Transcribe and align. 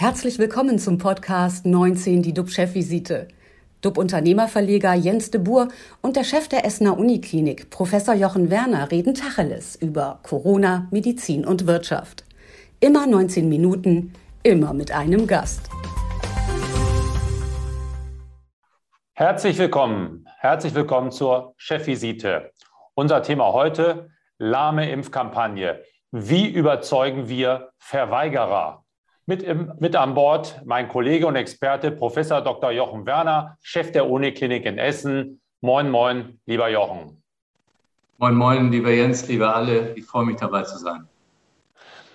Herzlich 0.00 0.38
willkommen 0.38 0.78
zum 0.78 0.96
Podcast 0.96 1.66
19, 1.66 2.22
die 2.22 2.32
DUB-Chefvisite. 2.32 3.26
DUB-Unternehmerverleger 3.80 4.94
Jens 4.94 5.32
de 5.32 5.40
Boer 5.40 5.66
und 6.02 6.14
der 6.14 6.22
Chef 6.22 6.46
der 6.46 6.64
Essener 6.64 6.96
Uniklinik, 6.96 7.68
Professor 7.70 8.14
Jochen 8.14 8.48
Werner, 8.48 8.92
reden 8.92 9.14
Tacheles 9.14 9.74
über 9.74 10.20
Corona, 10.22 10.86
Medizin 10.92 11.44
und 11.44 11.66
Wirtschaft. 11.66 12.24
Immer 12.78 13.08
19 13.08 13.48
Minuten, 13.48 14.12
immer 14.44 14.72
mit 14.72 14.92
einem 14.92 15.26
Gast. 15.26 15.68
Herzlich 19.14 19.58
willkommen, 19.58 20.28
herzlich 20.38 20.76
willkommen 20.76 21.10
zur 21.10 21.54
Chefvisite. 21.56 22.52
Unser 22.94 23.24
Thema 23.24 23.52
heute, 23.52 24.10
lahme 24.38 24.88
Impfkampagne. 24.92 25.82
Wie 26.12 26.46
überzeugen 26.46 27.28
wir 27.28 27.70
Verweigerer? 27.78 28.84
Mit, 29.28 29.42
im, 29.42 29.74
mit 29.78 29.94
an 29.94 30.14
Bord 30.14 30.62
mein 30.64 30.88
Kollege 30.88 31.26
und 31.26 31.36
Experte 31.36 31.90
Professor 31.90 32.40
Dr. 32.40 32.70
Jochen 32.70 33.04
Werner, 33.04 33.58
Chef 33.60 33.92
der 33.92 34.08
Uniklinik 34.08 34.64
in 34.64 34.78
Essen. 34.78 35.42
Moin, 35.60 35.90
moin, 35.90 36.40
lieber 36.46 36.70
Jochen. 36.70 37.22
Moin, 38.16 38.34
moin, 38.34 38.72
lieber 38.72 38.90
Jens, 38.90 39.28
lieber 39.28 39.54
alle. 39.54 39.92
Ich 39.96 40.06
freue 40.06 40.24
mich 40.24 40.36
dabei 40.36 40.62
zu 40.62 40.78
sein. 40.78 41.06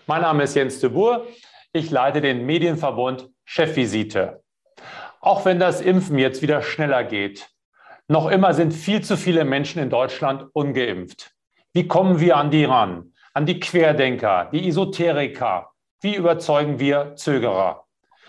Mein 0.07 0.23
Name 0.23 0.41
ist 0.41 0.55
Jens 0.55 0.79
de 0.79 0.89
Boer. 0.89 1.27
Ich 1.71 1.91
leite 1.91 2.19
den 2.19 2.47
Medienverbund 2.47 3.29
Chefvisite. 3.45 4.41
Auch 5.21 5.45
wenn 5.45 5.59
das 5.59 5.81
Impfen 5.81 6.17
jetzt 6.17 6.41
wieder 6.41 6.63
schneller 6.63 7.03
geht, 7.03 7.47
noch 8.07 8.27
immer 8.27 8.55
sind 8.55 8.73
viel 8.73 9.03
zu 9.03 9.17
viele 9.17 9.45
Menschen 9.45 9.83
in 9.83 9.91
Deutschland 9.91 10.47
ungeimpft. 10.53 11.29
Wie 11.73 11.87
kommen 11.87 12.19
wir 12.19 12.37
an 12.37 12.49
die 12.49 12.65
ran? 12.65 13.13
An 13.35 13.45
die 13.45 13.59
Querdenker, 13.59 14.49
die 14.51 14.67
Esoteriker, 14.67 15.72
wie 16.03 16.15
überzeugen 16.15 16.79
wir 16.79 17.15
Zögerer? 17.15 17.85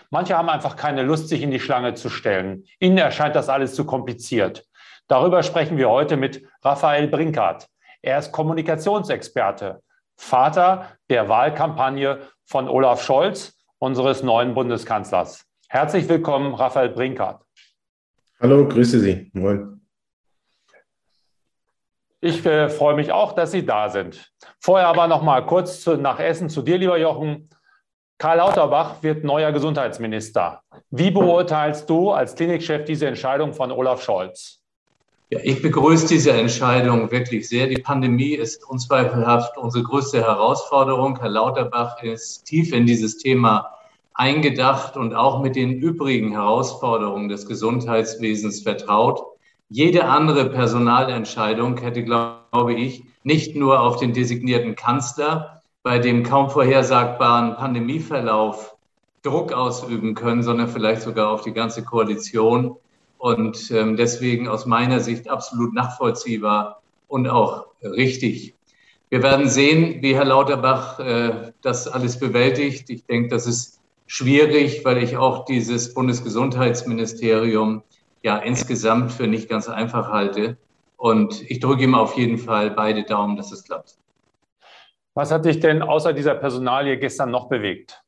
Manche 0.09 0.37
haben 0.37 0.47
einfach 0.47 0.77
keine 0.77 1.03
Lust, 1.03 1.27
sich 1.27 1.41
in 1.41 1.51
die 1.51 1.59
Schlange 1.59 1.93
zu 1.93 2.09
stellen. 2.09 2.63
Ihnen 2.79 2.97
erscheint 2.97 3.35
das 3.35 3.49
alles 3.49 3.75
zu 3.75 3.85
kompliziert. 3.85 4.65
Darüber 5.07 5.43
sprechen 5.43 5.77
wir 5.77 5.89
heute 5.89 6.15
mit 6.15 6.47
Raphael 6.63 7.09
Brinkert. 7.09 7.67
Er 8.01 8.19
ist 8.19 8.31
Kommunikationsexperte, 8.31 9.81
Vater 10.15 10.87
der 11.09 11.27
Wahlkampagne 11.27 12.21
von 12.45 12.69
Olaf 12.69 13.03
Scholz, 13.03 13.57
unseres 13.77 14.23
neuen 14.23 14.53
Bundeskanzlers. 14.53 15.45
Herzlich 15.67 16.07
willkommen, 16.07 16.53
Raphael 16.53 16.89
Brinkert. 16.89 17.41
Hallo, 18.39 18.65
grüße 18.69 18.99
Sie. 19.01 19.29
Moin. 19.33 19.81
Ich 22.21 22.45
äh, 22.45 22.69
freue 22.69 22.95
mich 22.95 23.11
auch, 23.11 23.33
dass 23.33 23.51
Sie 23.51 23.65
da 23.65 23.89
sind. 23.89 24.31
Vorher 24.59 24.87
aber 24.87 25.07
noch 25.07 25.21
mal 25.21 25.45
kurz 25.45 25.81
zu, 25.81 25.97
nach 25.97 26.19
Essen 26.19 26.49
zu 26.49 26.61
dir, 26.61 26.77
lieber 26.77 26.97
Jochen. 26.97 27.49
Karl 28.17 28.37
Lauterbach 28.37 29.03
wird 29.03 29.25
neuer 29.25 29.51
Gesundheitsminister. 29.51 30.61
Wie 30.89 31.11
beurteilst 31.11 31.89
du 31.89 32.11
als 32.11 32.35
Klinikchef 32.35 32.85
diese 32.85 33.07
Entscheidung 33.07 33.53
von 33.53 33.71
Olaf 33.73 34.01
Scholz? 34.01 34.61
Ja, 35.31 35.39
ich 35.43 35.61
begrüße 35.61 36.07
diese 36.07 36.31
Entscheidung 36.31 37.11
wirklich 37.11 37.49
sehr. 37.49 37.67
Die 37.67 37.81
Pandemie 37.81 38.35
ist 38.35 38.63
unzweifelhaft 38.69 39.57
unsere 39.57 39.83
größte 39.83 40.21
Herausforderung. 40.21 41.19
Herr 41.19 41.29
Lauterbach 41.29 42.01
ist 42.03 42.45
tief 42.45 42.71
in 42.71 42.85
dieses 42.85 43.17
Thema 43.17 43.71
eingedacht 44.13 44.95
und 44.95 45.13
auch 45.13 45.41
mit 45.41 45.57
den 45.57 45.73
übrigen 45.73 46.31
Herausforderungen 46.31 47.27
des 47.27 47.45
Gesundheitswesens 47.45 48.61
vertraut. 48.61 49.23
Jede 49.67 50.05
andere 50.05 50.49
Personalentscheidung 50.49 51.77
hätte, 51.79 52.03
glaube 52.05 52.75
ich, 52.75 53.03
nicht 53.23 53.57
nur 53.57 53.81
auf 53.81 53.97
den 53.97 54.13
designierten 54.13 54.75
Kanzler, 54.77 55.63
bei 55.85 55.99
dem 55.99 56.23
kaum 56.23 56.49
vorhersagbaren 56.49 57.57
Pandemieverlauf 57.57 58.75
Druck 59.21 59.53
ausüben 59.53 60.15
können, 60.15 60.41
sondern 60.41 60.67
vielleicht 60.67 61.03
sogar 61.03 61.29
auf 61.29 61.43
die 61.43 61.53
ganze 61.53 61.83
Koalition. 61.83 62.75
Und 63.19 63.69
ähm, 63.69 63.95
deswegen 63.95 64.47
aus 64.47 64.65
meiner 64.65 64.99
Sicht 64.99 65.29
absolut 65.29 65.75
nachvollziehbar 65.75 66.81
und 67.07 67.27
auch 67.27 67.67
richtig. 67.83 68.55
Wir 69.09 69.21
werden 69.21 69.47
sehen, 69.47 70.01
wie 70.01 70.15
Herr 70.15 70.25
Lauterbach 70.25 70.99
äh, 70.99 71.51
das 71.61 71.87
alles 71.87 72.17
bewältigt. 72.17 72.89
Ich 72.89 73.05
denke, 73.05 73.29
das 73.29 73.45
ist 73.45 73.79
schwierig, 74.07 74.83
weil 74.85 75.03
ich 75.03 75.17
auch 75.17 75.45
dieses 75.45 75.93
Bundesgesundheitsministerium 75.93 77.83
ja 78.23 78.37
insgesamt 78.37 79.11
für 79.11 79.27
nicht 79.27 79.49
ganz 79.49 79.69
einfach 79.69 80.09
halte. 80.09 80.57
Und 80.97 81.43
ich 81.47 81.59
drücke 81.59 81.83
ihm 81.83 81.93
auf 81.93 82.17
jeden 82.17 82.39
Fall 82.39 82.71
beide 82.71 83.03
Daumen, 83.03 83.37
dass 83.37 83.51
es 83.51 83.63
klappt. 83.63 83.97
Was 85.15 85.31
hat 85.31 85.45
dich 85.45 85.61
denn 85.61 85.81
außer 85.81 86.11
dieser 86.11 86.35
Personalie 86.35 86.97
gestern 86.97 87.31
noch 87.31 87.47
bewegt? 87.47 88.03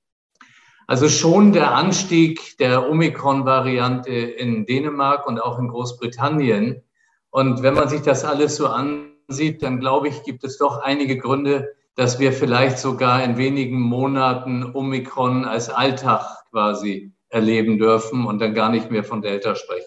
Also 0.88 1.07
schon 1.07 1.53
der 1.53 1.73
Anstieg 1.73 2.57
der 2.59 2.90
Omikron-Variante 2.90 4.12
in 4.12 4.66
Dänemark 4.66 5.25
und 5.25 5.41
auch 5.41 5.57
in 5.57 5.69
Großbritannien. 5.69 6.84
Und 7.29 7.63
wenn 7.63 7.75
man 7.75 7.88
sich 7.88 8.01
das 8.01 8.25
alles 8.25 8.57
so 8.57 8.68
ansieht, 8.68 9.63
dann 9.63 9.79
glaube 9.79 10.09
ich, 10.09 10.23
gibt 10.23 10.44
es 10.44 10.57
doch 10.57 10.81
einige 10.81 11.18
Gründe, 11.18 11.73
dass 11.95 12.19
wir 12.19 12.34
vielleicht 12.34 12.78
sogar 12.78 13.24
in 13.24 13.38
wenigen 13.38 13.79
Monaten 13.79 14.75
Omikron 14.75 15.45
als 15.45 15.69
Alltag 15.69 16.25
quasi 16.51 17.13
erleben 17.29 17.78
dürfen 17.78 18.25
und 18.25 18.39
dann 18.39 18.53
gar 18.53 18.69
nicht 18.69 18.91
mehr 18.91 19.06
von 19.06 19.22
Delta 19.22 19.56
sprechen. 19.56 19.87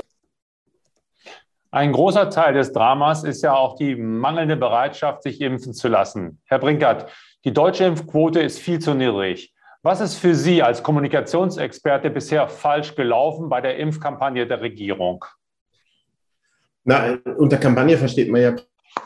Ein 1.73 1.93
großer 1.93 2.31
Teil 2.31 2.55
des 2.55 2.73
Dramas 2.73 3.23
ist 3.23 3.43
ja 3.43 3.55
auch 3.55 3.77
die 3.77 3.95
mangelnde 3.95 4.57
Bereitschaft, 4.57 5.23
sich 5.23 5.41
impfen 5.41 5.73
zu 5.73 5.87
lassen. 5.87 6.41
Herr 6.47 6.59
Brinkert, 6.59 7.11
die 7.45 7.53
deutsche 7.53 7.85
Impfquote 7.85 8.41
ist 8.41 8.59
viel 8.59 8.81
zu 8.81 8.93
niedrig. 8.95 9.55
Was 9.83 10.01
ist 10.01 10.17
für 10.17 10.35
Sie 10.35 10.63
als 10.63 10.83
Kommunikationsexperte 10.83 12.11
bisher 12.11 12.49
falsch 12.49 12.97
gelaufen 12.97 13.49
bei 13.49 13.61
der 13.61 13.77
Impfkampagne 13.79 14.47
der 14.47 14.61
Regierung? 14.61 15.25
Na, 16.85 17.19
unter 17.39 17.57
Kampagne 17.57 17.97
versteht 17.97 18.31
man 18.31 18.43
ja 18.43 18.57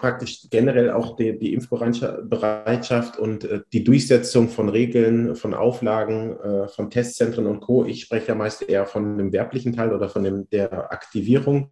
praktisch 0.00 0.48
generell 0.50 0.90
auch 0.90 1.16
die, 1.16 1.38
die 1.38 1.52
Impfbereitschaft 1.52 3.18
und 3.18 3.44
äh, 3.44 3.60
die 3.72 3.84
Durchsetzung 3.84 4.48
von 4.48 4.70
Regeln, 4.70 5.36
von 5.36 5.52
Auflagen, 5.52 6.40
äh, 6.40 6.68
von 6.68 6.88
Testzentren 6.88 7.46
und 7.46 7.60
Co. 7.60 7.84
Ich 7.84 8.00
spreche 8.00 8.28
ja 8.28 8.34
meist 8.34 8.62
eher 8.62 8.86
von 8.86 9.18
dem 9.18 9.32
werblichen 9.32 9.74
Teil 9.74 9.92
oder 9.92 10.08
von 10.08 10.24
dem, 10.24 10.48
der 10.48 10.90
Aktivierung. 10.90 11.70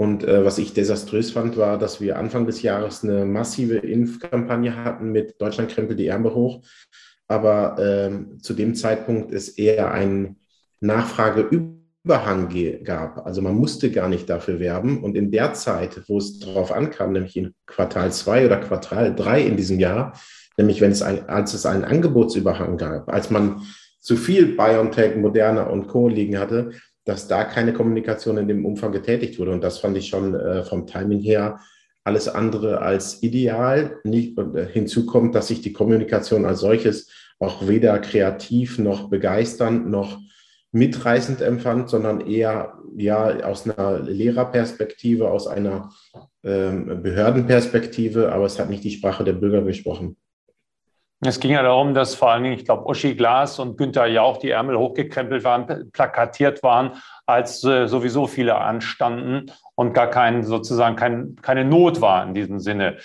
Und 0.00 0.22
äh, 0.22 0.44
was 0.44 0.58
ich 0.58 0.74
desaströs 0.74 1.32
fand, 1.32 1.56
war, 1.56 1.76
dass 1.76 2.00
wir 2.00 2.18
Anfang 2.18 2.46
des 2.46 2.62
Jahres 2.62 3.02
eine 3.02 3.24
massive 3.24 3.78
Impfkampagne 3.78 4.76
hatten 4.76 5.10
mit 5.10 5.40
Deutschland 5.40 5.72
krempelt 5.72 5.98
die 5.98 6.06
Ärmel 6.06 6.34
hoch. 6.34 6.62
Aber 7.26 7.76
ähm, 7.80 8.38
zu 8.40 8.54
dem 8.54 8.76
Zeitpunkt 8.76 9.34
es 9.34 9.48
eher 9.48 9.90
ein 9.90 10.36
Nachfrageüberhang 10.78 12.48
gab. 12.84 13.26
Also 13.26 13.42
man 13.42 13.56
musste 13.56 13.90
gar 13.90 14.08
nicht 14.08 14.30
dafür 14.30 14.60
werben. 14.60 15.02
Und 15.02 15.16
in 15.16 15.32
der 15.32 15.54
Zeit, 15.54 16.00
wo 16.08 16.18
es 16.18 16.38
darauf 16.38 16.70
ankam, 16.70 17.12
nämlich 17.12 17.36
in 17.36 17.52
Quartal 17.66 18.12
2 18.12 18.46
oder 18.46 18.58
Quartal 18.58 19.16
3 19.16 19.42
in 19.42 19.56
diesem 19.56 19.80
Jahr, 19.80 20.12
nämlich 20.56 20.80
wenn 20.80 20.92
es 20.92 21.02
ein, 21.02 21.28
als 21.28 21.54
es 21.54 21.66
einen 21.66 21.84
Angebotsüberhang 21.84 22.76
gab, 22.76 23.12
als 23.12 23.30
man 23.30 23.62
zu 24.00 24.16
viel 24.16 24.56
BioNTech, 24.56 25.16
Moderna 25.16 25.64
und 25.64 25.88
Co. 25.88 26.06
liegen 26.06 26.38
hatte, 26.38 26.70
dass 27.08 27.26
da 27.26 27.44
keine 27.44 27.72
Kommunikation 27.72 28.36
in 28.36 28.48
dem 28.48 28.66
Umfang 28.66 28.92
getätigt 28.92 29.38
wurde. 29.38 29.52
Und 29.52 29.64
das 29.64 29.78
fand 29.78 29.96
ich 29.96 30.08
schon 30.08 30.34
äh, 30.34 30.62
vom 30.62 30.86
Timing 30.86 31.20
her 31.20 31.58
alles 32.04 32.28
andere 32.28 32.82
als 32.82 33.22
ideal. 33.22 33.98
Nicht, 34.04 34.38
äh, 34.38 34.66
hinzu 34.66 35.06
kommt, 35.06 35.34
dass 35.34 35.48
sich 35.48 35.62
die 35.62 35.72
Kommunikation 35.72 36.44
als 36.44 36.60
solches 36.60 37.10
auch 37.38 37.66
weder 37.66 37.98
kreativ 38.00 38.78
noch 38.78 39.08
begeisternd 39.08 39.88
noch 39.88 40.18
mitreißend 40.72 41.40
empfand, 41.40 41.88
sondern 41.88 42.20
eher 42.20 42.74
ja 42.94 43.42
aus 43.42 43.66
einer 43.66 44.00
Lehrerperspektive, 44.00 45.30
aus 45.30 45.46
einer 45.46 45.88
ähm, 46.44 47.02
Behördenperspektive, 47.02 48.30
aber 48.30 48.44
es 48.44 48.58
hat 48.58 48.68
nicht 48.68 48.84
die 48.84 48.90
Sprache 48.90 49.24
der 49.24 49.32
Bürger 49.32 49.62
gesprochen. 49.62 50.18
Es 51.20 51.40
ging 51.40 51.50
ja 51.50 51.62
darum, 51.62 51.94
dass 51.94 52.14
vor 52.14 52.30
allen 52.30 52.44
Dingen, 52.44 52.56
ich 52.56 52.64
glaube, 52.64 52.88
Uschi 52.88 53.14
Glas 53.16 53.58
und 53.58 53.76
Günther 53.76 54.06
Jauch 54.06 54.36
die 54.36 54.50
Ärmel 54.50 54.78
hochgekrempelt 54.78 55.42
waren, 55.42 55.90
plakatiert 55.90 56.62
waren, 56.62 56.92
als 57.26 57.64
äh, 57.64 57.88
sowieso 57.88 58.28
viele 58.28 58.54
anstanden 58.56 59.50
und 59.74 59.94
gar 59.94 60.08
kein, 60.08 60.44
sozusagen 60.44 60.94
kein, 60.94 61.34
keine 61.42 61.64
Not 61.64 62.00
war 62.00 62.24
in 62.24 62.34
diesem 62.34 62.60
Sinne. 62.60 62.98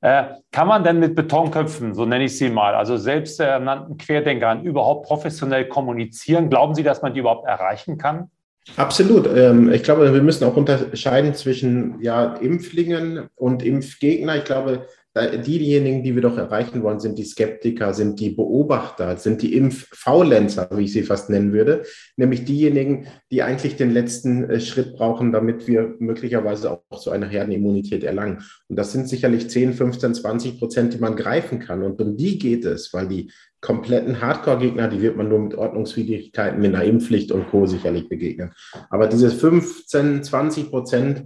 Äh, 0.00 0.26
kann 0.52 0.68
man 0.68 0.84
denn 0.84 1.00
mit 1.00 1.16
Betonköpfen, 1.16 1.92
so 1.94 2.04
nenne 2.04 2.24
ich 2.24 2.38
sie 2.38 2.50
mal, 2.50 2.76
also 2.76 2.96
selbsternannten 2.96 3.96
Querdenkern 3.96 4.62
überhaupt 4.62 5.06
professionell 5.06 5.66
kommunizieren? 5.66 6.48
Glauben 6.48 6.76
Sie, 6.76 6.84
dass 6.84 7.02
man 7.02 7.14
die 7.14 7.20
überhaupt 7.20 7.48
erreichen 7.48 7.98
kann? 7.98 8.30
Absolut. 8.76 9.26
Ähm, 9.26 9.72
ich 9.72 9.82
glaube, 9.82 10.12
wir 10.12 10.22
müssen 10.22 10.44
auch 10.44 10.56
unterscheiden 10.56 11.34
zwischen 11.34 12.00
ja, 12.00 12.34
Impflingen 12.34 13.28
und 13.34 13.64
Impfgegner. 13.64 14.36
Ich 14.36 14.44
glaube, 14.44 14.86
diejenigen, 15.16 16.02
die 16.02 16.14
wir 16.14 16.22
doch 16.22 16.36
erreichen 16.36 16.82
wollen, 16.82 17.00
sind 17.00 17.18
die 17.18 17.24
Skeptiker, 17.24 17.94
sind 17.94 18.20
die 18.20 18.30
Beobachter, 18.30 19.16
sind 19.16 19.40
die 19.40 19.56
Impffaulenzer, 19.56 20.68
wie 20.72 20.84
ich 20.84 20.92
sie 20.92 21.02
fast 21.04 21.30
nennen 21.30 21.52
würde, 21.52 21.84
nämlich 22.16 22.44
diejenigen, 22.44 23.06
die 23.30 23.42
eigentlich 23.42 23.76
den 23.76 23.92
letzten 23.92 24.48
äh, 24.50 24.60
Schritt 24.60 24.94
brauchen, 24.94 25.32
damit 25.32 25.66
wir 25.66 25.94
möglicherweise 25.98 26.70
auch 26.70 26.98
so 26.98 27.10
eine 27.10 27.28
Herdenimmunität 27.28 28.04
erlangen. 28.04 28.44
Und 28.68 28.76
das 28.76 28.92
sind 28.92 29.08
sicherlich 29.08 29.48
10, 29.48 29.72
15, 29.72 30.14
20 30.14 30.58
Prozent, 30.58 30.94
die 30.94 30.98
man 30.98 31.16
greifen 31.16 31.60
kann. 31.60 31.82
Und 31.82 32.00
um 32.00 32.16
die 32.16 32.38
geht 32.38 32.64
es, 32.64 32.92
weil 32.92 33.08
die 33.08 33.30
kompletten 33.62 34.20
Hardcore-Gegner, 34.20 34.88
die 34.88 35.00
wird 35.00 35.16
man 35.16 35.28
nur 35.28 35.40
mit 35.40 35.54
Ordnungswidrigkeiten, 35.54 36.60
mit 36.60 36.74
einer 36.74 36.84
Impfpflicht 36.84 37.32
und 37.32 37.48
Co. 37.48 37.66
sicherlich 37.66 38.08
begegnen. 38.08 38.52
Aber 38.90 39.08
diese 39.08 39.30
15, 39.30 40.22
20 40.22 40.70
Prozent, 40.70 41.24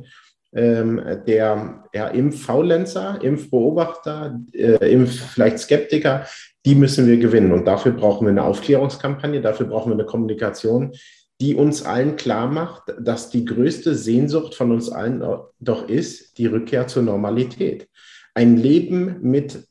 ähm, 0.52 1.00
der 1.26 1.84
ja, 1.92 2.08
Impffaulenzer, 2.08 3.22
Impfbeobachter, 3.22 4.40
äh, 4.52 4.92
Impf 4.92 5.32
vielleicht 5.32 5.58
Skeptiker, 5.60 6.26
die 6.66 6.74
müssen 6.74 7.06
wir 7.06 7.18
gewinnen. 7.18 7.52
Und 7.52 7.64
dafür 7.64 7.92
brauchen 7.92 8.26
wir 8.26 8.30
eine 8.30 8.44
Aufklärungskampagne, 8.44 9.40
dafür 9.40 9.66
brauchen 9.66 9.90
wir 9.90 9.94
eine 9.94 10.06
Kommunikation, 10.06 10.92
die 11.40 11.54
uns 11.54 11.84
allen 11.84 12.16
klar 12.16 12.48
macht, 12.48 12.82
dass 13.00 13.30
die 13.30 13.44
größte 13.44 13.94
Sehnsucht 13.94 14.54
von 14.54 14.72
uns 14.72 14.90
allen 14.90 15.24
doch 15.58 15.88
ist, 15.88 16.36
die 16.36 16.46
Rückkehr 16.46 16.86
zur 16.86 17.02
Normalität. 17.02 17.88
Ein 18.34 18.56
Leben 18.56 19.20
mit 19.22 19.66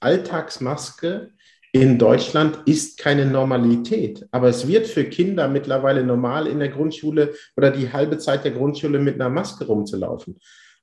Alltagsmaske, 0.00 1.30
in 1.74 1.98
Deutschland 1.98 2.60
ist 2.66 2.98
keine 2.98 3.26
Normalität. 3.26 4.24
Aber 4.30 4.48
es 4.48 4.68
wird 4.68 4.86
für 4.86 5.02
Kinder 5.02 5.48
mittlerweile 5.48 6.04
normal 6.04 6.46
in 6.46 6.60
der 6.60 6.68
Grundschule 6.68 7.34
oder 7.56 7.72
die 7.72 7.92
halbe 7.92 8.16
Zeit 8.18 8.44
der 8.44 8.52
Grundschule 8.52 9.00
mit 9.00 9.16
einer 9.16 9.28
Maske 9.28 9.66
rumzulaufen. 9.66 10.38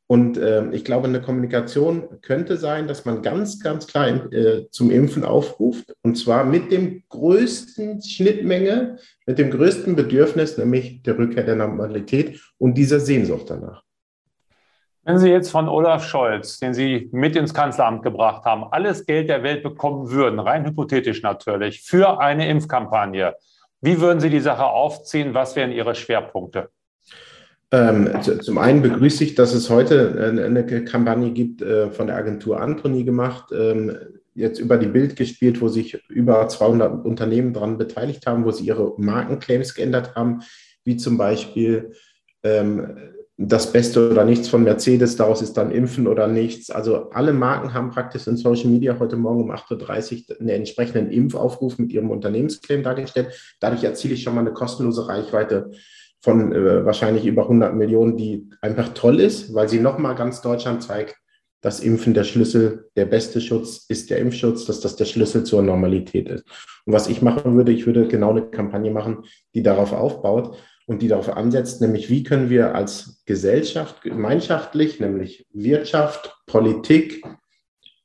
Und 0.07 0.38
äh, 0.38 0.69
ich 0.71 0.83
glaube, 0.83 1.07
eine 1.07 1.21
Kommunikation 1.21 2.19
könnte 2.21 2.57
sein, 2.57 2.89
dass 2.89 3.05
man 3.05 3.21
ganz, 3.21 3.61
ganz 3.61 3.88
klein 3.88 4.29
äh, 4.33 4.69
zum 4.69 4.91
Impfen 4.91 5.23
aufruft. 5.23 5.95
Und 6.01 6.17
zwar 6.17 6.43
mit 6.43 6.73
dem 6.73 7.03
größten 7.07 8.01
Schnittmenge, 8.01 8.97
mit 9.25 9.39
dem 9.39 9.49
größten 9.49 9.95
Bedürfnis, 9.95 10.57
nämlich 10.57 11.03
der 11.03 11.17
Rückkehr 11.17 11.45
der 11.45 11.55
Normalität 11.55 12.41
und 12.57 12.77
dieser 12.77 12.99
Sehnsucht 12.99 13.49
danach. 13.49 13.81
Wenn 15.03 15.18
Sie 15.18 15.30
jetzt 15.30 15.50
von 15.50 15.68
Olaf 15.68 16.07
Scholz, 16.07 16.59
den 16.59 16.75
Sie 16.75 17.09
mit 17.12 17.36
ins 17.36 17.53
Kanzleramt 17.53 18.03
gebracht 18.03 18.45
haben, 18.45 18.65
alles 18.71 19.06
Geld 19.06 19.30
der 19.30 19.42
Welt 19.42 19.63
bekommen 19.63 20.12
würden, 20.12 20.39
rein 20.39 20.65
hypothetisch 20.65 21.24
natürlich, 21.24 21.81
für 21.81 22.19
eine 22.19 22.48
Impfkampagne, 22.48 23.33
wie 23.81 24.00
würden 24.00 24.19
Sie 24.19 24.30
die 24.30 24.39
Sache 24.39 24.65
aufziehen? 24.65 25.33
Was 25.33 25.56
wären 25.56 25.71
Ihre 25.71 25.95
Schwerpunkte? 25.95 26.69
Ähm, 27.71 28.12
zum 28.42 28.59
einen 28.59 28.83
begrüße 28.83 29.24
ich, 29.24 29.33
dass 29.33 29.53
es 29.56 29.69
heute 29.71 30.36
eine 30.38 30.86
Kampagne 30.86 31.31
gibt, 31.31 31.63
äh, 31.63 31.89
von 31.89 32.07
der 32.07 32.18
Agentur 32.18 32.59
Anthony 32.59 33.03
gemacht, 33.03 33.51
ähm, 33.51 33.98
jetzt 34.36 34.59
über 34.59 34.77
die 34.77 34.88
Bild 34.88 35.15
gespielt, 35.15 35.62
wo 35.62 35.68
sich 35.68 36.00
über 36.09 36.48
200 36.48 37.03
Unternehmen 37.06 37.53
daran 37.53 37.77
beteiligt 37.77 38.27
haben, 38.27 38.45
wo 38.45 38.51
sie 38.51 38.65
ihre 38.65 38.94
Markenclaims 38.98 39.74
geändert 39.74 40.15
haben, 40.15 40.42
wie 40.83 40.98
zum 40.98 41.18
Beispiel 41.18 41.94
ähm, 42.44 42.98
das 43.47 43.71
Beste 43.71 44.11
oder 44.11 44.23
nichts 44.23 44.49
von 44.49 44.63
Mercedes, 44.63 45.15
daraus 45.15 45.41
ist 45.41 45.53
dann 45.53 45.71
Impfen 45.71 46.07
oder 46.07 46.27
nichts. 46.27 46.69
Also 46.69 47.09
alle 47.11 47.33
Marken 47.33 47.73
haben 47.73 47.89
praktisch 47.89 48.27
in 48.27 48.38
Social 48.38 48.69
Media 48.69 48.97
heute 48.99 49.15
Morgen 49.15 49.43
um 49.43 49.51
8.30 49.51 50.29
Uhr 50.29 50.39
einen 50.39 50.49
entsprechenden 50.49 51.11
Impfaufruf 51.11 51.79
mit 51.79 51.91
ihrem 51.91 52.11
Unternehmensclaim 52.11 52.83
dargestellt. 52.83 53.55
Dadurch 53.59 53.83
erziele 53.83 54.13
ich 54.13 54.23
schon 54.23 54.35
mal 54.35 54.41
eine 54.41 54.53
kostenlose 54.53 55.07
Reichweite 55.07 55.71
von 56.21 56.53
äh, 56.53 56.85
wahrscheinlich 56.85 57.25
über 57.25 57.43
100 57.43 57.73
Millionen, 57.75 58.15
die 58.15 58.47
einfach 58.61 58.89
toll 58.93 59.19
ist, 59.19 59.53
weil 59.55 59.69
sie 59.69 59.79
nochmal 59.79 60.15
ganz 60.15 60.41
Deutschland 60.41 60.83
zeigt, 60.83 61.15
dass 61.61 61.79
Impfen 61.79 62.13
der 62.13 62.23
Schlüssel, 62.23 62.89
der 62.95 63.05
beste 63.05 63.41
Schutz 63.41 63.85
ist 63.88 64.09
der 64.09 64.19
Impfschutz, 64.19 64.65
dass 64.65 64.81
das 64.81 64.95
der 64.95 65.05
Schlüssel 65.05 65.43
zur 65.43 65.61
Normalität 65.61 66.29
ist. 66.29 66.45
Und 66.85 66.93
was 66.93 67.07
ich 67.07 67.21
machen 67.21 67.55
würde, 67.55 67.71
ich 67.71 67.85
würde 67.85 68.07
genau 68.07 68.31
eine 68.31 68.43
Kampagne 68.43 68.91
machen, 68.91 69.23
die 69.55 69.63
darauf 69.63 69.93
aufbaut 69.93 70.57
und 70.87 71.01
die 71.01 71.07
darauf 71.07 71.29
ansetzt, 71.35 71.81
nämlich 71.81 72.09
wie 72.09 72.23
können 72.23 72.49
wir 72.49 72.75
als 72.75 73.23
Gesellschaft 73.25 74.01
gemeinschaftlich, 74.01 74.99
nämlich 74.99 75.47
Wirtschaft, 75.53 76.35
Politik 76.45 77.23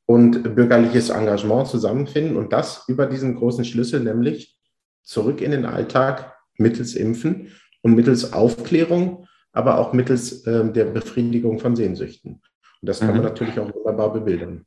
und 0.07 0.55
bürgerliches 0.55 1.11
Engagement 1.11 1.67
zusammenfinden 1.67 2.37
und 2.37 2.53
das 2.53 2.85
über 2.89 3.07
diesen 3.07 3.37
großen 3.37 3.65
Schlüssel, 3.65 4.01
nämlich 4.01 4.57
zurück 5.03 5.41
in 5.41 5.51
den 5.51 5.65
Alltag 5.65 6.37
mittels 6.59 6.95
Impfen 6.95 7.53
und 7.83 7.95
mittels 7.95 8.33
Aufklärung, 8.33 9.27
aber 9.53 9.79
auch 9.79 9.93
mittels 9.93 10.47
äh, 10.47 10.71
der 10.71 10.87
Befriedigung 10.87 11.59
von 11.59 11.77
Sehnsüchten. 11.77 12.43
Und 12.81 12.89
das 12.89 13.01
kann 13.01 13.11
mhm. 13.11 13.17
man 13.17 13.25
natürlich 13.25 13.59
auch 13.59 13.73
wunderbar 13.73 14.13
bebildern. 14.13 14.67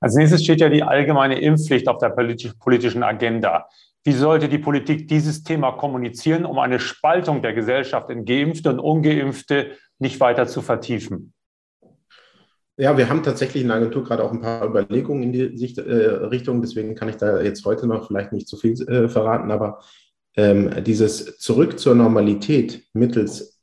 Als 0.00 0.14
nächstes 0.14 0.42
steht 0.42 0.60
ja 0.60 0.68
die 0.68 0.82
allgemeine 0.82 1.40
Impfpflicht 1.40 1.88
auf 1.88 1.98
der 1.98 2.10
politischen 2.10 3.02
Agenda. 3.02 3.68
Wie 4.02 4.12
sollte 4.12 4.48
die 4.48 4.58
Politik 4.58 5.08
dieses 5.08 5.42
Thema 5.42 5.72
kommunizieren, 5.72 6.46
um 6.46 6.58
eine 6.58 6.80
Spaltung 6.80 7.42
der 7.42 7.52
Gesellschaft 7.52 8.08
in 8.08 8.24
Geimpfte 8.24 8.70
und 8.70 8.80
Ungeimpfte 8.80 9.72
nicht 9.98 10.20
weiter 10.20 10.46
zu 10.46 10.62
vertiefen? 10.62 11.34
Ja, 12.78 12.96
wir 12.96 13.10
haben 13.10 13.22
tatsächlich 13.22 13.62
in 13.62 13.68
der 13.68 13.76
Agentur 13.76 14.02
gerade 14.04 14.24
auch 14.24 14.32
ein 14.32 14.40
paar 14.40 14.66
Überlegungen 14.66 15.22
in 15.22 15.32
die 15.32 15.56
Sicht, 15.58 15.76
äh, 15.76 15.82
Richtung. 15.82 16.62
Deswegen 16.62 16.94
kann 16.94 17.10
ich 17.10 17.16
da 17.16 17.42
jetzt 17.42 17.62
heute 17.66 17.86
noch 17.86 18.06
vielleicht 18.06 18.32
nicht 18.32 18.48
zu 18.48 18.56
viel 18.56 18.72
äh, 18.88 19.06
verraten. 19.06 19.50
Aber 19.50 19.80
ähm, 20.34 20.82
dieses 20.82 21.36
Zurück 21.38 21.78
zur 21.78 21.94
Normalität 21.94 22.84
mittels 22.94 23.60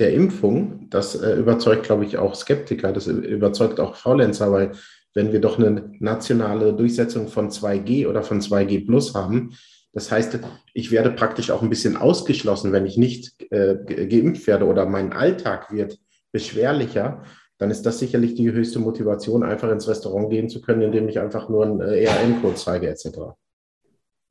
der 0.00 0.12
Impfung, 0.12 0.90
das 0.90 1.14
äh, 1.14 1.36
überzeugt, 1.36 1.84
glaube 1.84 2.04
ich, 2.04 2.18
auch 2.18 2.34
Skeptiker, 2.34 2.92
das 2.92 3.06
überzeugt 3.06 3.78
auch 3.78 3.94
Faulenzer, 3.94 4.50
weil 4.50 4.72
wenn 5.16 5.32
wir 5.32 5.40
doch 5.40 5.58
eine 5.58 5.92
nationale 5.98 6.74
Durchsetzung 6.74 7.28
von 7.28 7.48
2G 7.48 8.06
oder 8.06 8.22
von 8.22 8.42
2G 8.42 8.84
Plus 8.84 9.14
haben. 9.14 9.56
Das 9.94 10.12
heißt, 10.12 10.38
ich 10.74 10.90
werde 10.90 11.10
praktisch 11.10 11.50
auch 11.50 11.62
ein 11.62 11.70
bisschen 11.70 11.96
ausgeschlossen, 11.96 12.70
wenn 12.72 12.84
ich 12.84 12.98
nicht 12.98 13.32
äh, 13.50 13.76
geimpft 14.06 14.46
werde 14.46 14.66
oder 14.66 14.84
mein 14.84 15.14
Alltag 15.14 15.72
wird 15.72 15.98
beschwerlicher, 16.32 17.22
dann 17.56 17.70
ist 17.70 17.86
das 17.86 17.98
sicherlich 17.98 18.34
die 18.34 18.52
höchste 18.52 18.78
Motivation, 18.78 19.42
einfach 19.42 19.70
ins 19.70 19.88
Restaurant 19.88 20.28
gehen 20.28 20.50
zu 20.50 20.60
können, 20.60 20.82
indem 20.82 21.08
ich 21.08 21.18
einfach 21.18 21.48
nur 21.48 21.64
einen 21.64 21.80
äh, 21.80 22.04
ERN-Code 22.04 22.56
zeige 22.56 22.90
etc. 22.90 23.06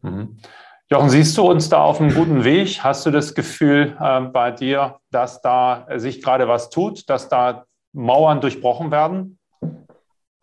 Mhm. 0.03 0.37
Jochen, 0.91 1.09
siehst 1.09 1.35
du 1.35 1.49
uns 1.49 1.67
da 1.67 1.81
auf 1.81 1.99
einem 1.99 2.13
guten 2.13 2.43
Weg? 2.43 2.83
Hast 2.83 3.07
du 3.07 3.09
das 3.09 3.33
Gefühl 3.33 3.97
äh, 3.99 4.21
bei 4.21 4.51
dir, 4.51 4.99
dass 5.09 5.41
da 5.41 5.87
sich 5.95 6.21
gerade 6.21 6.47
was 6.47 6.69
tut, 6.69 7.09
dass 7.09 7.27
da 7.27 7.65
Mauern 7.91 8.39
durchbrochen 8.39 8.91
werden? 8.91 9.39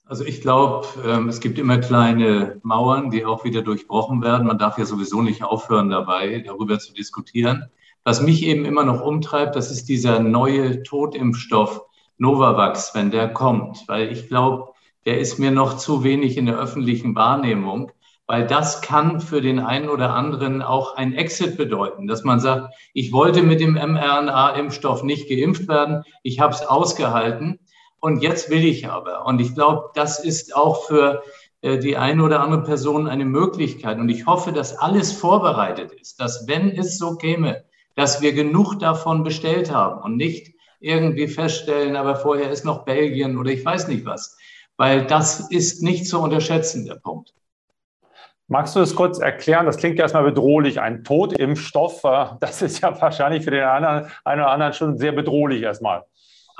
Also 0.05 0.25
ich 0.25 0.41
glaube, 0.41 0.87
ähm, 1.07 1.29
es 1.29 1.41
gibt 1.41 1.59
immer 1.59 1.79
kleine 1.79 2.61
Mauern, 2.63 3.11
die 3.11 3.25
auch 3.25 3.45
wieder 3.45 3.63
durchbrochen 3.63 4.23
werden. 4.23 4.47
Man 4.47 4.59
darf 4.59 4.77
ja 4.77 4.85
sowieso 4.85 5.23
nicht 5.23 5.43
aufhören 5.43 5.91
dabei, 5.91 6.43
darüber 6.45 6.79
zu 6.79 6.93
diskutieren. 6.93 7.71
Was 8.05 8.21
mich 8.21 8.43
eben 8.43 8.65
immer 8.65 8.85
noch 8.85 9.01
umtreibt, 9.01 9.55
das 9.55 9.71
ist 9.71 9.89
dieser 9.89 10.19
neue 10.19 10.83
Totimpfstoff 10.83 11.83
Novavax, 12.19 12.95
wenn 12.95 13.11
der 13.11 13.33
kommt. 13.33 13.85
Weil 13.87 14.11
ich 14.11 14.29
glaube, 14.29 14.73
der 15.07 15.19
ist 15.19 15.39
mir 15.39 15.51
noch 15.51 15.77
zu 15.77 16.05
wenig 16.05 16.37
in 16.37 16.47
der 16.47 16.59
öffentlichen 16.59 17.15
Wahrnehmung, 17.15 17.93
weil 18.27 18.47
das 18.47 18.83
kann 18.83 19.21
für 19.21 19.41
den 19.41 19.59
einen 19.59 19.89
oder 19.89 20.15
anderen 20.15 20.63
auch 20.63 20.97
ein 20.97 21.13
Exit 21.13 21.57
bedeuten, 21.57 22.07
dass 22.07 22.25
man 22.25 22.41
sagt, 22.41 22.75
ich 22.93 23.13
wollte 23.13 23.43
mit 23.43 23.61
dem 23.61 23.75
mRNA-Impfstoff 23.75 25.03
nicht 25.03 25.29
geimpft 25.29 25.69
werden, 25.69 26.05
ich 26.23 26.41
habe 26.41 26.55
es 26.55 26.63
ausgehalten 26.63 27.59
und 28.03 28.21
jetzt 28.21 28.51
will 28.51 28.65
ich 28.65 28.89
aber. 28.89 29.25
Und 29.27 29.41
ich 29.41 29.55
glaube, 29.55 29.91
das 29.95 30.23
ist 30.23 30.57
auch 30.57 30.87
für 30.87 31.23
äh, 31.61 31.79
die 31.79 31.97
eine 31.97 32.25
oder 32.25 32.41
andere 32.41 32.65
Person 32.65 33.07
eine 33.09 33.25
Möglichkeit. 33.25 33.99
Und 33.99 34.09
ich 34.09 34.27
hoffe, 34.27 34.53
dass 34.53 34.77
alles 34.77 35.13
vorbereitet 35.13 35.93
ist, 35.93 36.21
dass 36.21 36.49
wenn 36.49 36.77
es 36.77 36.99
so 36.99 37.15
käme, 37.15 37.65
dass 37.95 38.21
wir 38.21 38.33
genug 38.33 38.81
davon 38.81 39.23
bestellt 39.23 39.73
haben 39.73 40.03
und 40.03 40.17
nicht 40.17 40.53
irgendwie 40.81 41.29
feststellen, 41.29 41.95
aber 41.95 42.17
vorher 42.17 42.51
ist 42.51 42.65
noch 42.65 42.85
Belgien 42.85 43.39
oder 43.39 43.53
ich 43.53 43.65
weiß 43.65 43.87
nicht 43.87 44.05
was. 44.05 44.37
Weil 44.77 45.07
das 45.07 45.53
ist 45.53 45.85
nicht 45.85 46.09
zu 46.09 46.19
unterschätzen, 46.19 46.85
der 46.85 46.97
Punkt. 46.97 47.33
Magst 48.49 48.75
du 48.75 48.81
das 48.81 48.97
kurz 48.97 49.21
erklären? 49.21 49.67
Das 49.67 49.77
klingt 49.77 50.01
erstmal 50.01 50.25
bedrohlich. 50.25 50.81
Ein 50.81 51.05
Totimpfstoff, 51.05 52.03
das 52.41 52.63
ist 52.63 52.81
ja 52.81 53.01
wahrscheinlich 53.01 53.45
für 53.45 53.53
den 53.53 53.63
einen 53.63 54.09
oder 54.25 54.51
anderen 54.51 54.73
schon 54.73 54.99
sehr 54.99 55.13
bedrohlich 55.13 55.63
erstmal. 55.63 56.05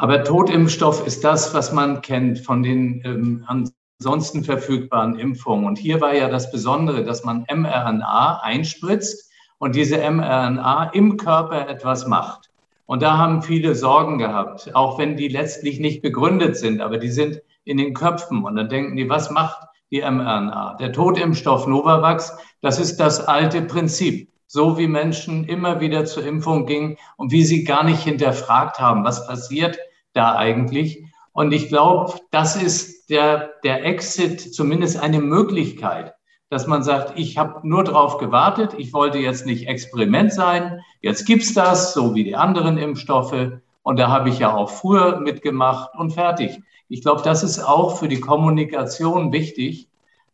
Aber 0.03 0.25
Totimpfstoff 0.25 1.07
ist 1.07 1.23
das, 1.23 1.55
was 1.55 1.71
man 1.71 2.03
kennt 2.03 2.41
von 2.41 2.65
den 2.65 3.03
ähm, 3.05 3.71
ansonsten 4.01 4.43
verfügbaren 4.43 5.17
Impfungen. 5.17 5.65
Und 5.65 5.79
hier 5.79 6.01
war 6.01 6.13
ja 6.13 6.29
das 6.29 6.51
Besondere, 6.51 7.05
dass 7.05 7.23
man 7.23 7.47
mRNA 7.49 8.41
einspritzt 8.43 9.31
und 9.59 9.77
diese 9.77 9.99
mRNA 9.99 10.91
im 10.95 11.19
Körper 11.19 11.69
etwas 11.69 12.09
macht. 12.09 12.51
Und 12.87 13.01
da 13.01 13.17
haben 13.17 13.43
viele 13.43 13.77
Sorgen 13.77 14.19
gehabt, 14.19 14.75
auch 14.75 14.99
wenn 14.99 15.17
die 15.17 15.29
letztlich 15.29 15.79
nicht 15.79 16.03
begründet 16.03 16.57
sind, 16.57 16.81
aber 16.81 16.99
die 16.99 17.11
sind 17.13 17.41
in 17.63 17.77
den 17.77 17.95
Köpfen. 17.95 18.43
Und 18.43 18.57
dann 18.57 18.69
denken 18.69 18.97
die, 18.97 19.09
was 19.09 19.31
macht 19.31 19.69
die 19.93 20.01
mRNA? 20.01 20.79
Der 20.81 20.91
Totimpfstoff 20.91 21.69
Novavax, 21.69 22.37
das 22.61 22.81
ist 22.81 22.97
das 22.97 23.21
alte 23.29 23.63
Prinzip 23.63 24.33
so 24.49 24.77
wie 24.77 24.87
Menschen 24.87 25.45
immer 25.45 25.81
wieder 25.81 26.05
zur 26.05 26.27
Impfung 26.27 26.67
gingen 26.67 26.99
und 27.17 27.33
wie 27.33 27.43
sie 27.43 27.65
gar 27.65 27.85
nicht 27.85 28.03
hinterfragt 28.03 28.79
haben, 28.79 29.03
was 29.03 29.27
passiert 29.27 29.79
da 30.13 30.37
eigentlich. 30.37 31.05
Und 31.33 31.53
ich 31.53 31.69
glaube, 31.69 32.15
das 32.31 32.57
ist 32.57 33.09
der, 33.11 33.51
der 33.65 33.85
Exit 33.85 34.55
zumindest 34.55 35.01
eine 35.01 35.21
Möglichkeit, 35.21 36.15
dass 36.51 36.67
man 36.67 36.83
sagt, 36.83 37.19
ich 37.19 37.39
habe 37.39 37.67
nur 37.67 37.85
darauf 37.85 38.19
gewartet, 38.19 38.75
ich 38.77 38.93
wollte 38.93 39.19
jetzt 39.19 39.47
nicht 39.47 39.67
Experiment 39.69 40.33
sein, 40.33 40.81
jetzt 41.01 41.27
gibt's 41.27 41.55
das, 41.55 41.95
so 41.95 42.15
wie 42.15 42.25
die 42.25 42.37
anderen 42.37 42.77
Impfstoffe. 42.77 43.53
Und 43.83 43.99
da 43.99 44.09
habe 44.09 44.29
ich 44.29 44.39
ja 44.39 44.55
auch 44.55 44.71
früher 44.71 45.21
mitgemacht 45.21 45.95
und 45.97 46.13
fertig. 46.13 46.61
Ich 46.89 47.01
glaube, 47.01 47.23
das 47.23 47.43
ist 47.43 47.59
auch 47.59 47.97
für 47.97 48.09
die 48.09 48.21
Kommunikation 48.21 49.33
wichtig. 49.33 49.89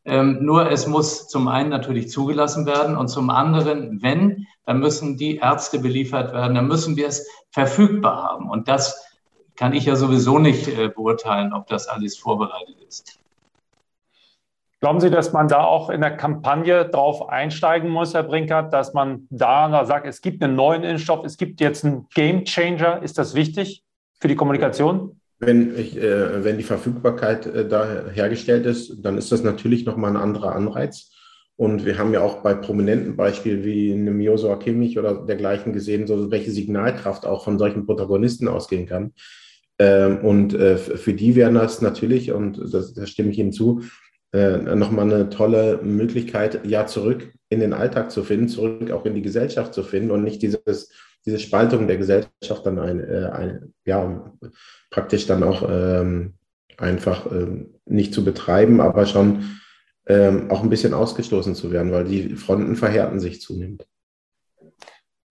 Ähm, 0.04 0.38
nur 0.40 0.70
es 0.70 0.87
muss 0.87 1.28
zum 1.28 1.49
einen 1.49 1.68
natürlich 1.68 2.11
zugelassen 2.11 2.66
werden 2.66 2.97
und 2.97 3.08
zum 3.08 3.30
anderen, 3.30 4.02
wenn, 4.02 4.47
dann 4.66 4.80
müssen 4.80 5.16
die 5.16 5.37
Ärzte 5.37 5.78
beliefert 5.78 6.32
werden, 6.32 6.56
dann 6.56 6.66
müssen 6.66 6.97
wir 6.97 7.06
es 7.06 7.26
verfügbar 7.50 8.23
haben. 8.23 8.50
Und 8.50 8.68
das 8.68 9.07
kann 9.58 9.72
ich 9.72 9.86
ja 9.86 9.96
sowieso 9.96 10.38
nicht 10.38 10.68
äh, 10.68 10.88
beurteilen, 10.88 11.52
ob 11.52 11.66
das 11.66 11.88
alles 11.88 12.16
vorbereitet 12.16 12.76
ist. 12.88 13.18
Glauben 14.80 15.00
Sie, 15.00 15.10
dass 15.10 15.32
man 15.32 15.48
da 15.48 15.64
auch 15.64 15.90
in 15.90 16.00
der 16.00 16.16
Kampagne 16.16 16.88
drauf 16.88 17.28
einsteigen 17.28 17.90
muss, 17.90 18.14
Herr 18.14 18.22
Brinkert, 18.22 18.72
dass 18.72 18.94
man 18.94 19.26
da 19.28 19.84
sagt, 19.84 20.06
es 20.06 20.20
gibt 20.20 20.40
einen 20.44 20.54
neuen 20.54 20.84
Impfstoff, 20.84 21.24
es 21.24 21.36
gibt 21.36 21.60
jetzt 21.60 21.84
einen 21.84 22.06
Game 22.14 22.44
Changer? 22.44 23.02
Ist 23.02 23.18
das 23.18 23.34
wichtig 23.34 23.82
für 24.20 24.28
die 24.28 24.36
Kommunikation? 24.36 25.20
Wenn, 25.40 25.76
ich, 25.76 25.96
äh, 25.96 26.44
wenn 26.44 26.58
die 26.58 26.64
Verfügbarkeit 26.64 27.46
äh, 27.46 27.66
da 27.66 28.04
hergestellt 28.12 28.66
ist, 28.66 29.04
dann 29.04 29.18
ist 29.18 29.32
das 29.32 29.42
natürlich 29.42 29.84
nochmal 29.84 30.12
ein 30.12 30.22
anderer 30.22 30.54
Anreiz. 30.54 31.10
Und 31.56 31.84
wir 31.84 31.98
haben 31.98 32.12
ja 32.12 32.20
auch 32.20 32.42
bei 32.42 32.54
prominenten 32.54 33.16
Beispielen 33.16 33.64
wie 33.64 33.92
einem 33.92 34.20
Josua 34.20 34.54
Kimmich 34.54 34.96
oder 34.96 35.26
dergleichen 35.26 35.72
gesehen, 35.72 36.06
so 36.06 36.30
welche 36.30 36.52
Signalkraft 36.52 37.26
auch 37.26 37.42
von 37.42 37.58
solchen 37.58 37.84
Protagonisten 37.84 38.46
ausgehen 38.46 38.86
kann. 38.86 39.12
Ähm, 39.78 40.18
und 40.18 40.54
äh, 40.54 40.76
für 40.76 41.14
die 41.14 41.37
wären 41.37 41.54
das 41.54 41.82
natürlich, 41.82 42.32
und 42.32 42.61
das, 42.73 42.94
da 42.94 43.06
stimme 43.06 43.30
ich 43.30 43.38
Ihnen 43.38 43.52
zu, 43.52 43.82
äh, 44.32 44.58
nochmal 44.75 45.12
eine 45.12 45.30
tolle 45.30 45.80
Möglichkeit, 45.82 46.66
ja, 46.66 46.87
zurück 46.87 47.32
in 47.49 47.61
den 47.61 47.73
Alltag 47.73 48.11
zu 48.11 48.25
finden, 48.25 48.49
zurück 48.49 48.90
auch 48.90 49.06
in 49.06 49.14
die 49.14 49.23
Gesellschaft 49.23 49.73
zu 49.73 49.82
finden 49.82 50.11
und 50.11 50.23
nicht 50.23 50.42
dieses, 50.42 50.90
diese 51.25 51.38
Spaltung 51.38 51.87
der 51.87 51.97
Gesellschaft 51.97 52.66
dann 52.66 52.78
ein, 52.78 53.00
äh, 53.00 53.30
ein 53.32 53.73
ja, 53.85 54.32
praktisch 54.90 55.26
dann 55.26 55.42
auch 55.42 55.66
ähm, 55.68 56.35
einfach 56.76 57.30
ähm, 57.30 57.75
nicht 57.87 58.12
zu 58.12 58.25
betreiben, 58.25 58.80
aber 58.80 59.06
schon 59.06 59.44
ähm, 60.06 60.50
auch 60.50 60.62
ein 60.62 60.70
bisschen 60.70 60.94
ausgestoßen 60.94 61.54
zu 61.54 61.73
werden, 61.73 61.92
weil 61.92 62.04
die 62.04 62.37
Fronten 62.37 62.76
verhärten 62.76 63.20
sich 63.20 63.40
zunehmend. 63.40 63.87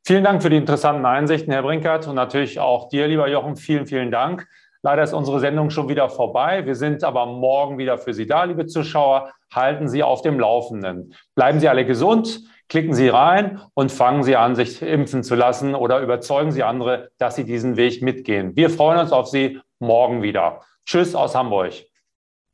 Vielen 0.08 0.24
Dank 0.24 0.42
für 0.42 0.50
die 0.50 0.56
interessanten 0.56 1.06
Einsichten, 1.06 1.52
Herr 1.52 1.64
Brinkert, 1.64 2.08
und 2.08 2.16
natürlich 2.16 2.62
auch 2.62 2.88
dir, 2.88 3.10
lieber 3.10 3.28
Jochen, 3.28 3.58
vielen, 3.58 3.88
vielen 3.88 4.10
Dank. 4.10 4.48
Leider 4.82 5.04
ist 5.04 5.12
unsere 5.12 5.42
Sendung 5.42 5.70
schon 5.70 5.90
wieder 5.90 6.08
vorbei. 6.08 6.66
Wir 6.66 6.76
sind 6.76 7.04
aber 7.04 7.26
morgen 7.26 7.78
wieder 7.78 7.98
für 7.98 8.14
Sie 8.14 8.26
da, 8.26 8.46
liebe 8.46 8.68
Zuschauer. 8.68 9.34
Halten 9.54 9.90
Sie 9.90 10.04
auf 10.04 10.22
dem 10.22 10.40
Laufenden. 10.40 11.14
Bleiben 11.36 11.60
Sie 11.60 11.68
alle 11.68 11.86
gesund, 11.86 12.40
klicken 12.70 12.94
Sie 12.94 13.10
rein 13.10 13.60
und 13.74 13.92
fangen 13.92 14.24
Sie 14.24 14.38
an, 14.38 14.56
sich 14.56 14.82
impfen 14.82 15.24
zu 15.24 15.36
lassen 15.36 15.76
oder 15.76 16.00
überzeugen 16.00 16.54
Sie 16.54 16.64
andere, 16.64 17.10
dass 17.18 17.36
Sie 17.36 17.44
diesen 17.44 17.76
Weg 17.76 18.02
mitgehen. 18.02 18.56
Wir 18.56 18.70
freuen 18.70 19.00
uns 19.00 19.12
auf 19.12 19.28
Sie 19.28 19.60
morgen 19.80 20.22
wieder. 20.22 20.62
Tschüss 20.86 21.16
aus 21.16 21.36
Hamburg. 21.36 21.74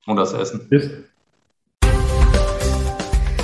Und 0.08 0.16
das 0.16 0.34
Essen. 0.34 0.68
Tschüss. 0.72 0.90